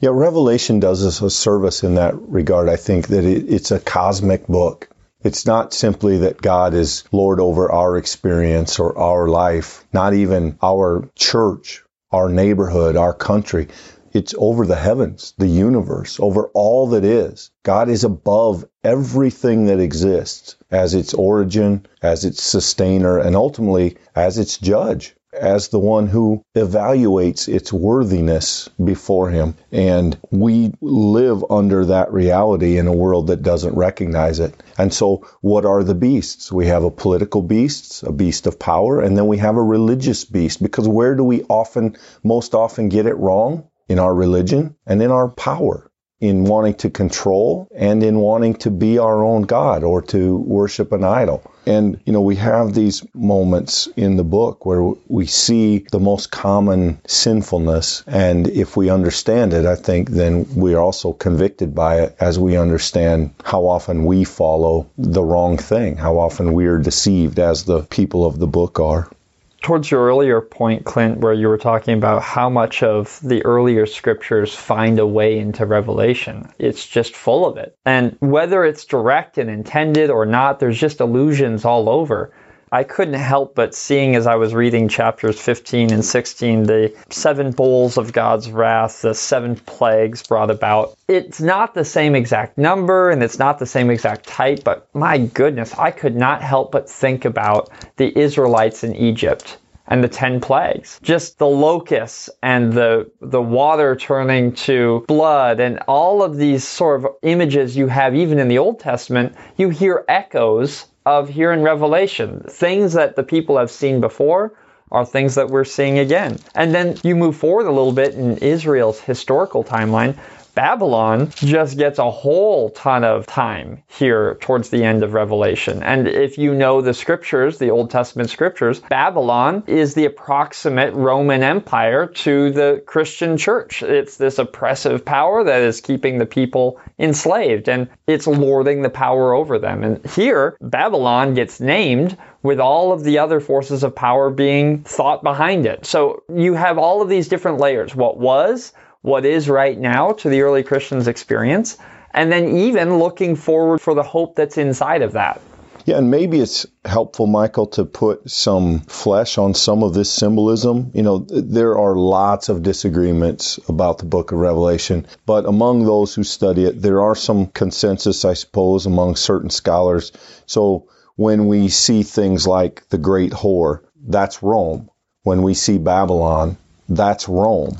[0.00, 2.70] Yeah, Revelation does us a service in that regard.
[2.70, 4.88] I think that it, it's a cosmic book.
[5.22, 10.56] It's not simply that God is Lord over our experience or our life, not even
[10.62, 13.68] our church, our neighborhood, our country.
[14.14, 17.50] It's over the heavens, the universe, over all that is.
[17.64, 24.38] God is above everything that exists as its origin, as its sustainer, and ultimately as
[24.38, 29.54] its judge as the one who evaluates its worthiness before him.
[29.70, 34.54] And we live under that reality in a world that doesn't recognize it.
[34.78, 36.50] And so, what are the beasts?
[36.50, 40.24] We have a political beast, a beast of power, and then we have a religious
[40.24, 40.62] beast.
[40.62, 43.66] Because where do we often, most often get it wrong?
[43.88, 45.89] In our religion and in our power
[46.20, 50.92] in wanting to control and in wanting to be our own God or to worship
[50.92, 51.42] an idol.
[51.66, 56.30] And, you know, we have these moments in the book where we see the most
[56.30, 58.02] common sinfulness.
[58.06, 62.38] And if we understand it, I think then we are also convicted by it as
[62.38, 67.64] we understand how often we follow the wrong thing, how often we are deceived as
[67.64, 69.10] the people of the book are
[69.60, 73.86] towards your earlier point, Clint, where you were talking about how much of the earlier
[73.86, 76.48] scriptures find a way into Revelation.
[76.58, 77.76] It's just full of it.
[77.84, 82.32] And whether it's direct and intended or not, there's just allusions all over.
[82.72, 87.50] I couldn't help but seeing as I was reading chapters 15 and 16 the seven
[87.50, 90.96] bowls of God's wrath, the seven plagues brought about.
[91.08, 95.18] It's not the same exact number and it's not the same exact type, but my
[95.18, 100.40] goodness, I could not help but think about the Israelites in Egypt and the 10
[100.40, 101.00] plagues.
[101.02, 107.04] Just the locusts and the, the water turning to blood and all of these sort
[107.04, 110.86] of images you have even in the Old Testament, you hear echoes
[111.18, 112.44] of here in Revelation.
[112.48, 114.54] Things that the people have seen before,
[114.92, 116.38] are things that we're seeing again.
[116.54, 120.16] And then you move forward a little bit in Israel's historical timeline.
[120.60, 125.82] Babylon just gets a whole ton of time here towards the end of Revelation.
[125.82, 131.42] And if you know the scriptures, the Old Testament scriptures, Babylon is the approximate Roman
[131.42, 133.82] Empire to the Christian church.
[133.82, 139.32] It's this oppressive power that is keeping the people enslaved and it's lording the power
[139.32, 139.82] over them.
[139.82, 145.22] And here, Babylon gets named with all of the other forces of power being thought
[145.22, 145.86] behind it.
[145.86, 147.94] So you have all of these different layers.
[147.94, 151.78] What was, what is right now to the early Christians' experience,
[152.12, 155.40] and then even looking forward for the hope that's inside of that.
[155.86, 160.90] Yeah, and maybe it's helpful, Michael, to put some flesh on some of this symbolism.
[160.94, 166.14] You know, there are lots of disagreements about the book of Revelation, but among those
[166.14, 170.12] who study it, there are some consensus, I suppose, among certain scholars.
[170.44, 174.90] So when we see things like the great whore, that's Rome.
[175.22, 176.58] When we see Babylon,
[176.88, 177.78] that's Rome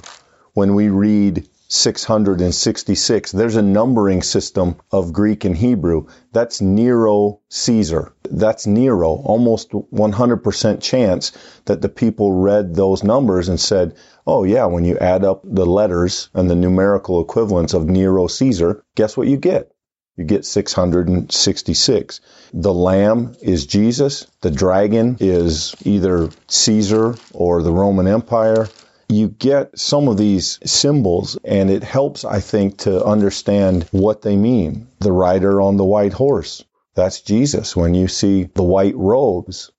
[0.54, 6.06] when we read 666, there's a numbering system of Greek and Hebrew.
[6.32, 8.12] That's Nero Caesar.
[8.28, 9.10] That's Nero.
[9.10, 11.30] Almost 100% chance
[11.66, 13.94] that the people read those numbers and said,
[14.26, 18.82] oh yeah, when you add up the letters and the numerical equivalents of Nero Caesar,
[18.96, 19.70] guess what you get?
[20.16, 22.20] You get 666.
[22.52, 24.26] The lamb is Jesus.
[24.40, 28.68] The dragon is either Caesar or the Roman Empire
[29.10, 34.36] you get some of these symbols and it helps, I think, to understand what they
[34.36, 34.88] mean.
[35.00, 37.76] The rider on the white horse, that's Jesus.
[37.76, 39.70] When you see the white robes,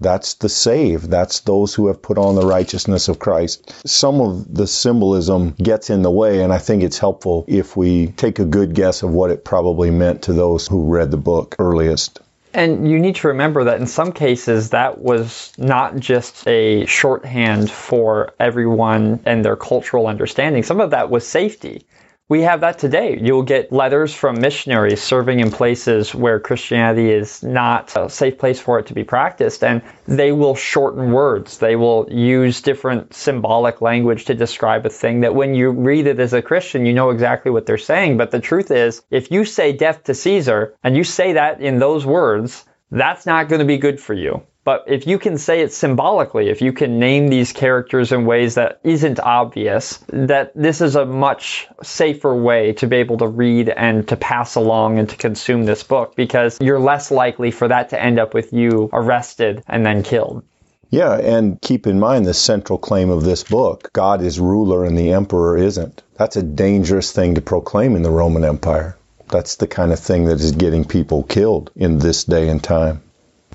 [0.00, 1.10] that's the saved.
[1.10, 3.70] That's those who have put on the righteousness of Christ.
[3.86, 8.08] Some of the symbolism gets in the way, and I think it's helpful if we
[8.08, 11.54] take a good guess of what it probably meant to those who read the book
[11.58, 12.20] earliest.
[12.52, 17.70] And you need to remember that in some cases, that was not just a shorthand
[17.70, 20.64] for everyone and their cultural understanding.
[20.64, 21.86] Some of that was safety.
[22.30, 23.18] We have that today.
[23.20, 28.60] You'll get letters from missionaries serving in places where Christianity is not a safe place
[28.60, 31.58] for it to be practiced, and they will shorten words.
[31.58, 36.20] They will use different symbolic language to describe a thing that when you read it
[36.20, 38.16] as a Christian, you know exactly what they're saying.
[38.16, 41.80] But the truth is, if you say death to Caesar and you say that in
[41.80, 44.40] those words, that's not going to be good for you.
[44.62, 48.56] But if you can say it symbolically, if you can name these characters in ways
[48.56, 53.70] that isn't obvious, that this is a much safer way to be able to read
[53.70, 57.90] and to pass along and to consume this book because you're less likely for that
[57.90, 60.44] to end up with you arrested and then killed.
[60.90, 64.98] Yeah, and keep in mind the central claim of this book God is ruler and
[64.98, 66.02] the emperor isn't.
[66.16, 68.96] That's a dangerous thing to proclaim in the Roman Empire.
[69.28, 73.02] That's the kind of thing that is getting people killed in this day and time.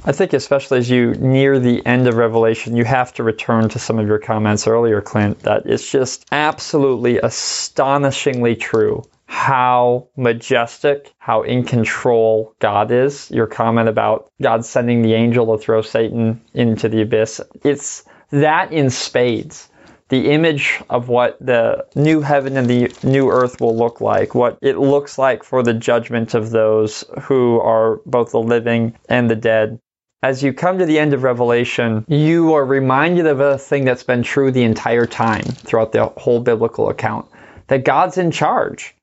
[0.07, 3.79] I think, especially as you near the end of Revelation, you have to return to
[3.79, 11.41] some of your comments earlier, Clint, that it's just absolutely astonishingly true how majestic, how
[11.41, 13.31] in control God is.
[13.31, 17.41] Your comment about God sending the angel to throw Satan into the abyss.
[17.63, 19.69] It's that in spades.
[20.09, 24.59] The image of what the new heaven and the new earth will look like, what
[24.61, 29.35] it looks like for the judgment of those who are both the living and the
[29.35, 29.79] dead
[30.23, 34.03] as you come to the end of Revelation, you are reminded of a thing that's
[34.03, 37.27] been true the entire time throughout the whole biblical account
[37.67, 38.95] that God's in charge.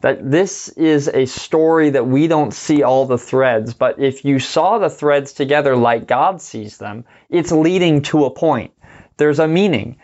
[0.00, 4.38] That this is a story that we don't see all the threads, but if you
[4.38, 8.72] saw the threads together like God sees them, it's leading to a point.
[9.16, 9.96] There's a meaning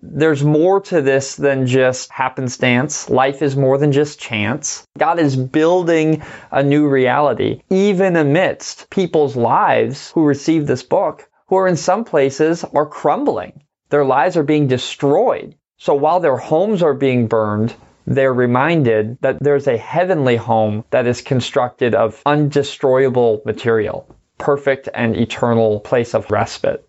[0.00, 3.10] there's more to this than just happenstance.
[3.10, 4.84] Life is more than just chance.
[4.96, 11.56] God is building a new reality, even amidst people's lives who receive this book, who
[11.56, 13.62] are in some places are crumbling.
[13.90, 15.56] Their lives are being destroyed.
[15.78, 17.74] So while their homes are being burned,
[18.06, 25.16] they're reminded that there's a heavenly home that is constructed of undestroyable material, perfect and
[25.16, 26.87] eternal place of respite.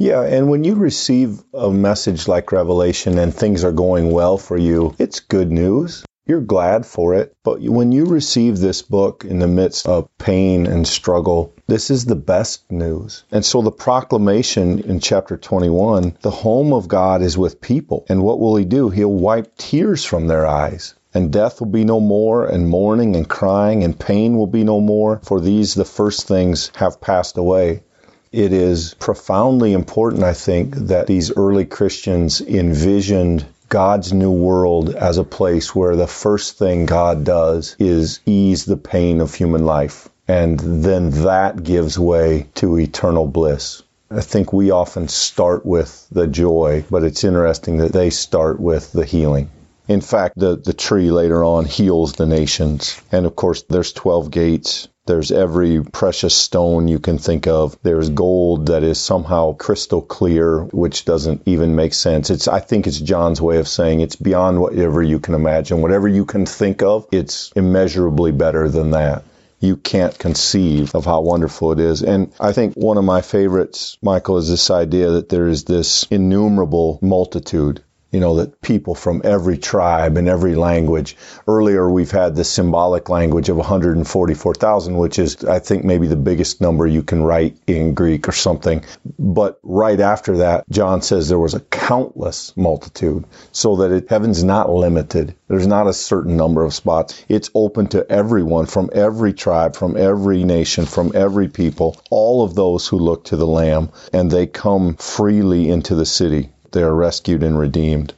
[0.00, 4.56] Yeah, and when you receive a message like Revelation and things are going well for
[4.56, 6.04] you, it's good news.
[6.24, 7.34] You're glad for it.
[7.42, 12.04] But when you receive this book in the midst of pain and struggle, this is
[12.04, 13.24] the best news.
[13.32, 18.06] And so the proclamation in chapter 21 the home of God is with people.
[18.08, 18.90] And what will He do?
[18.90, 20.94] He'll wipe tears from their eyes.
[21.12, 24.80] And death will be no more, and mourning and crying and pain will be no
[24.80, 27.82] more, for these the first things have passed away.
[28.32, 35.18] It is profoundly important, I think, that these early Christians envisioned God's new world as
[35.18, 40.08] a place where the first thing God does is ease the pain of human life.
[40.26, 43.82] And then that gives way to eternal bliss.
[44.10, 48.92] I think we often start with the joy, but it's interesting that they start with
[48.92, 49.50] the healing.
[49.86, 53.00] In fact, the, the tree later on heals the nations.
[53.10, 54.88] And of course, there's 12 gates.
[55.08, 57.76] There's every precious stone you can think of.
[57.82, 62.30] There's gold that is somehow crystal clear, which doesn't even make sense.
[62.30, 65.80] It's, I think it's John's way of saying it's beyond whatever you can imagine.
[65.80, 69.24] Whatever you can think of, it's immeasurably better than that
[69.60, 72.02] you can't conceive of how wonderful it is.
[72.02, 76.06] And I think one of my favorites, Michael, is this idea that there is this
[76.10, 81.16] innumerable multitude you know, that people from every tribe and every language.
[81.46, 86.60] Earlier, we've had the symbolic language of 144,000, which is, I think, maybe the biggest
[86.60, 88.84] number you can write in Greek or something.
[89.18, 94.42] But right after that, John says there was a countless multitude, so that it, heaven's
[94.42, 95.34] not limited.
[95.48, 97.22] There's not a certain number of spots.
[97.28, 102.54] It's open to everyone from every tribe, from every nation, from every people, all of
[102.54, 106.94] those who look to the Lamb, and they come freely into the city they are
[106.94, 108.14] rescued and redeemed.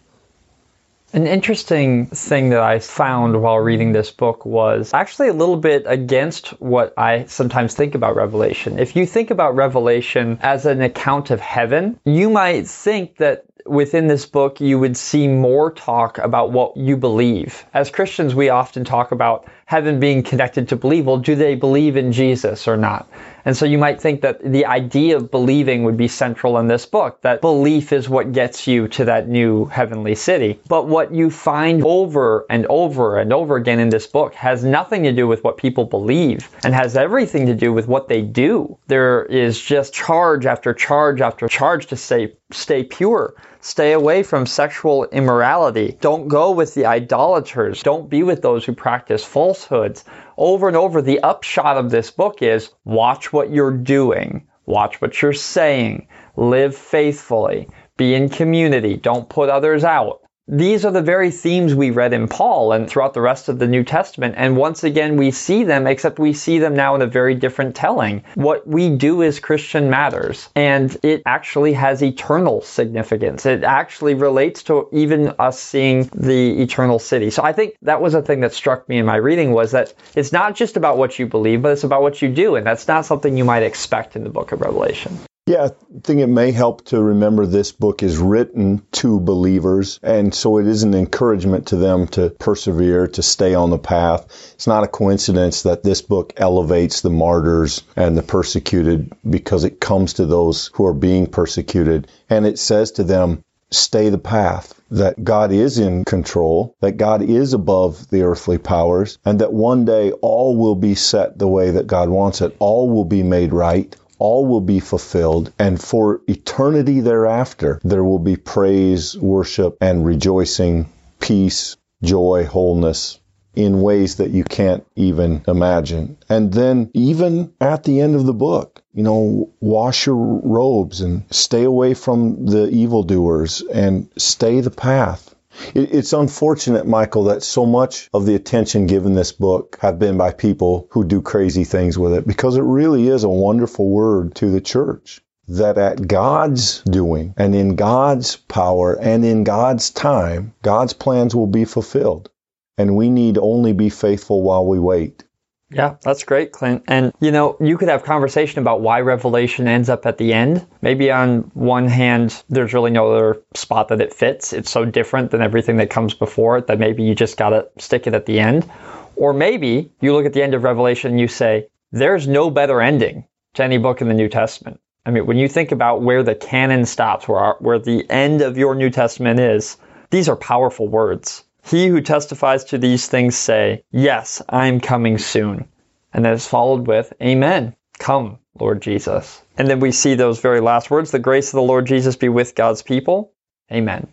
[1.13, 5.83] An interesting thing that I found while reading this book was actually a little bit
[5.87, 8.79] against what I sometimes think about Revelation.
[8.79, 14.07] If you think about Revelation as an account of heaven, you might think that within
[14.07, 17.65] this book you would see more talk about what you believe.
[17.75, 21.07] As Christians, we often talk about heaven being connected to believe.
[21.07, 23.09] Well, do they believe in Jesus or not?
[23.45, 26.87] And so you might think that the idea of believing would be central in this
[26.87, 30.59] book, that belief is what gets you to that new heavenly city.
[30.66, 35.05] But what you find over and over and over again in this book has nothing
[35.05, 38.77] to do with what people believe and has everything to do with what they do.
[38.89, 43.35] There is just charge after charge after charge to say, stay pure.
[43.63, 45.97] Stay away from sexual immorality.
[46.01, 47.83] Don't go with the idolaters.
[47.83, 50.05] Don't be with those who practice falsehoods
[50.41, 55.21] over and over, the upshot of this book is watch what you're doing, watch what
[55.21, 60.23] you're saying, live faithfully, be in community, don't put others out.
[60.53, 63.68] These are the very themes we read in Paul and throughout the rest of the
[63.68, 64.34] New Testament.
[64.36, 67.76] And once again, we see them, except we see them now in a very different
[67.76, 68.24] telling.
[68.34, 70.49] What we do as Christian matters.
[70.57, 73.47] And it actually has eternal significance.
[73.47, 77.30] It actually relates to even us seeing the eternal city.
[77.30, 79.95] So I think that was a thing that struck me in my reading was that
[80.16, 82.57] it's not just about what you believe, but it's about what you do.
[82.57, 85.16] And that's not something you might expect in the book of Revelation.
[85.51, 85.71] Yeah, I
[86.05, 90.67] think it may help to remember this book is written to believers, and so it
[90.69, 94.27] is an encouragement to them to persevere, to stay on the path.
[94.55, 99.81] It's not a coincidence that this book elevates the martyrs and the persecuted because it
[99.81, 103.43] comes to those who are being persecuted, and it says to them,
[103.73, 109.19] stay the path, that God is in control, that God is above the earthly powers,
[109.25, 112.55] and that one day all will be set the way that God wants it.
[112.61, 118.21] All will be made right all will be fulfilled, and for eternity thereafter, there will
[118.21, 123.18] be praise, worship, and rejoicing, peace, joy, wholeness,
[123.55, 126.16] in ways that you can't even imagine.
[126.29, 131.25] And then, even at the end of the book, you know, wash your robes and
[131.31, 135.30] stay away from the evildoers and stay the path.
[135.75, 140.33] It's unfortunate, Michael, that so much of the attention given this book have been by
[140.33, 144.51] people who do crazy things with it because it really is a wonderful word to
[144.51, 150.93] the church that at God's doing and in God's power and in God's time, God's
[150.93, 152.31] plans will be fulfilled.
[152.79, 155.25] And we need only be faithful while we wait.
[155.71, 156.85] Yeah, that's great, Clint.
[156.89, 160.66] And you know, you could have conversation about why Revelation ends up at the end.
[160.83, 164.53] Maybe on one hand, there's really no other spot that it fits.
[164.53, 168.07] It's so different than everything that comes before it that maybe you just gotta stick
[168.07, 168.68] it at the end.
[169.14, 172.81] Or maybe you look at the end of Revelation and you say, there's no better
[172.81, 174.81] ending to any book in the New Testament.
[175.05, 178.43] I mean, when you think about where the canon stops, where, our, where the end
[178.43, 179.77] of your New Testament is,
[180.11, 181.45] these are powerful words.
[181.63, 185.69] He who testifies to these things say, Yes, I am coming soon.
[186.13, 187.77] And that is followed with, Amen.
[187.99, 189.43] Come, Lord Jesus.
[189.57, 192.29] And then we see those very last words, the grace of the Lord Jesus be
[192.29, 193.33] with God's people.
[193.71, 194.09] Amen.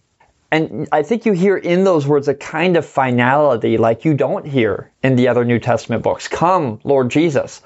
[0.52, 4.46] And I think you hear in those words a kind of finality like you don't
[4.46, 6.28] hear in the other New Testament books.
[6.28, 7.62] Come, Lord Jesus.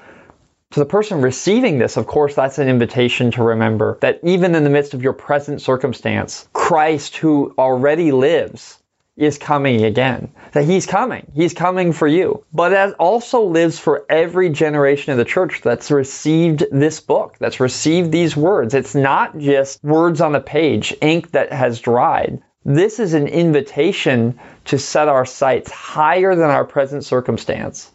[0.72, 4.64] To the person receiving this, of course, that's an invitation to remember that even in
[4.64, 8.81] the midst of your present circumstance, Christ, who already lives,
[9.16, 10.32] is coming again.
[10.52, 11.30] That he's coming.
[11.34, 12.44] He's coming for you.
[12.52, 17.60] But that also lives for every generation of the church that's received this book, that's
[17.60, 18.74] received these words.
[18.74, 22.42] It's not just words on a page, ink that has dried.
[22.64, 27.90] This is an invitation to set our sights higher than our present circumstance,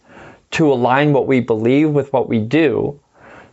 [0.52, 3.00] to align what we believe with what we do,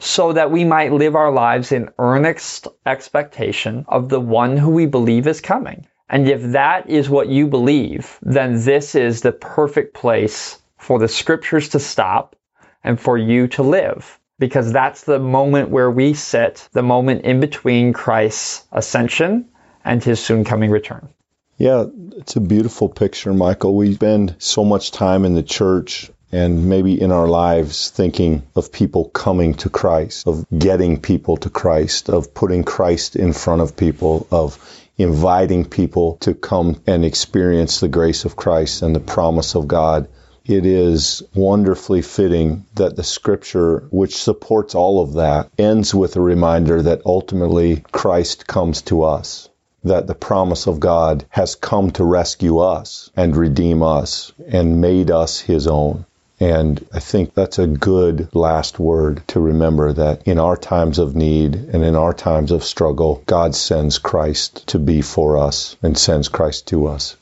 [0.01, 4.87] so that we might live our lives in earnest expectation of the one who we
[4.87, 5.87] believe is coming.
[6.09, 11.09] And if that is what you believe, then this is the perfect place for the
[11.09, 12.37] scriptures to stop
[12.83, 14.19] and for you to live.
[14.39, 19.49] Because that's the moment where we sit, the moment in between Christ's ascension
[19.85, 21.09] and his soon coming return.
[21.57, 21.87] Yeah,
[22.17, 23.77] it's a beautiful picture, Michael.
[23.77, 28.73] We spend so much time in the church and maybe in our lives thinking of
[28.73, 33.77] people coming to Christ, of getting people to Christ, of putting Christ in front of
[33.77, 34.59] people, of
[34.97, 40.09] inviting people to come and experience the grace of Christ and the promise of God.
[40.45, 46.21] It is wonderfully fitting that the scripture, which supports all of that, ends with a
[46.21, 49.49] reminder that ultimately Christ comes to us
[49.85, 55.11] that the promise of God has come to rescue us and redeem us and made
[55.11, 56.07] us his own.
[56.41, 61.15] And I think that's a good last word to remember that in our times of
[61.15, 65.97] need and in our times of struggle, God sends Christ to be for us and
[65.97, 67.17] sends Christ to us.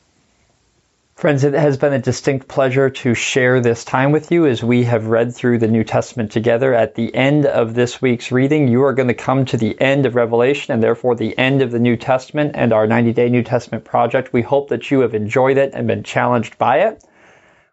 [1.14, 4.82] Friends, it has been a distinct pleasure to share this time with you as we
[4.84, 6.74] have read through the New Testament together.
[6.74, 10.04] At the end of this week's reading, you are going to come to the end
[10.04, 13.44] of Revelation and therefore the end of the New Testament and our 90 day New
[13.44, 14.32] Testament project.
[14.32, 17.04] We hope that you have enjoyed it and been challenged by it.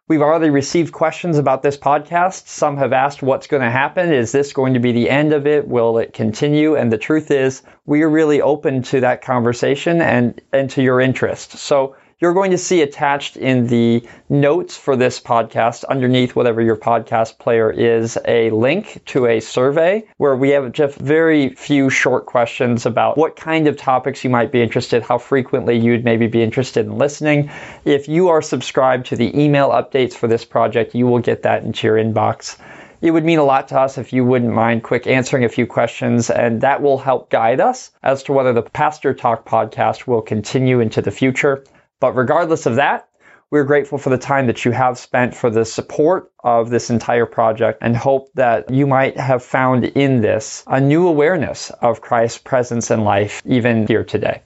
[0.10, 2.48] We've already received questions about this podcast.
[2.48, 4.12] Some have asked what's going to happen.
[4.12, 5.68] Is this going to be the end of it?
[5.68, 6.76] Will it continue?
[6.76, 11.00] And the truth is, we are really open to that conversation and, and to your
[11.00, 11.52] interest.
[11.60, 16.76] So you're going to see attached in the notes for this podcast underneath whatever your
[16.76, 22.26] podcast player is a link to a survey where we have just very few short
[22.26, 26.44] questions about what kind of topics you might be interested, how frequently you'd maybe be
[26.44, 27.50] interested in listening.
[27.86, 31.64] If you are subscribed to the email updates for this project, you will get that
[31.64, 32.58] into your inbox
[33.02, 35.66] it would mean a lot to us if you wouldn't mind quick answering a few
[35.66, 40.22] questions, and that will help guide us as to whether the Pastor Talk podcast will
[40.22, 41.64] continue into the future.
[42.00, 43.10] But regardless of that,
[43.52, 47.26] we're grateful for the time that you have spent for the support of this entire
[47.26, 52.38] project and hope that you might have found in this a new awareness of Christ's
[52.38, 54.44] presence in life, even here today.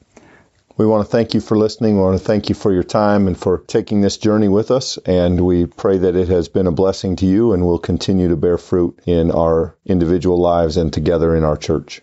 [0.76, 1.98] We want to thank you for listening.
[1.98, 4.98] We want to thank you for your time and for taking this journey with us.
[5.06, 8.36] And we pray that it has been a blessing to you and will continue to
[8.36, 12.02] bear fruit in our individual lives and together in our church.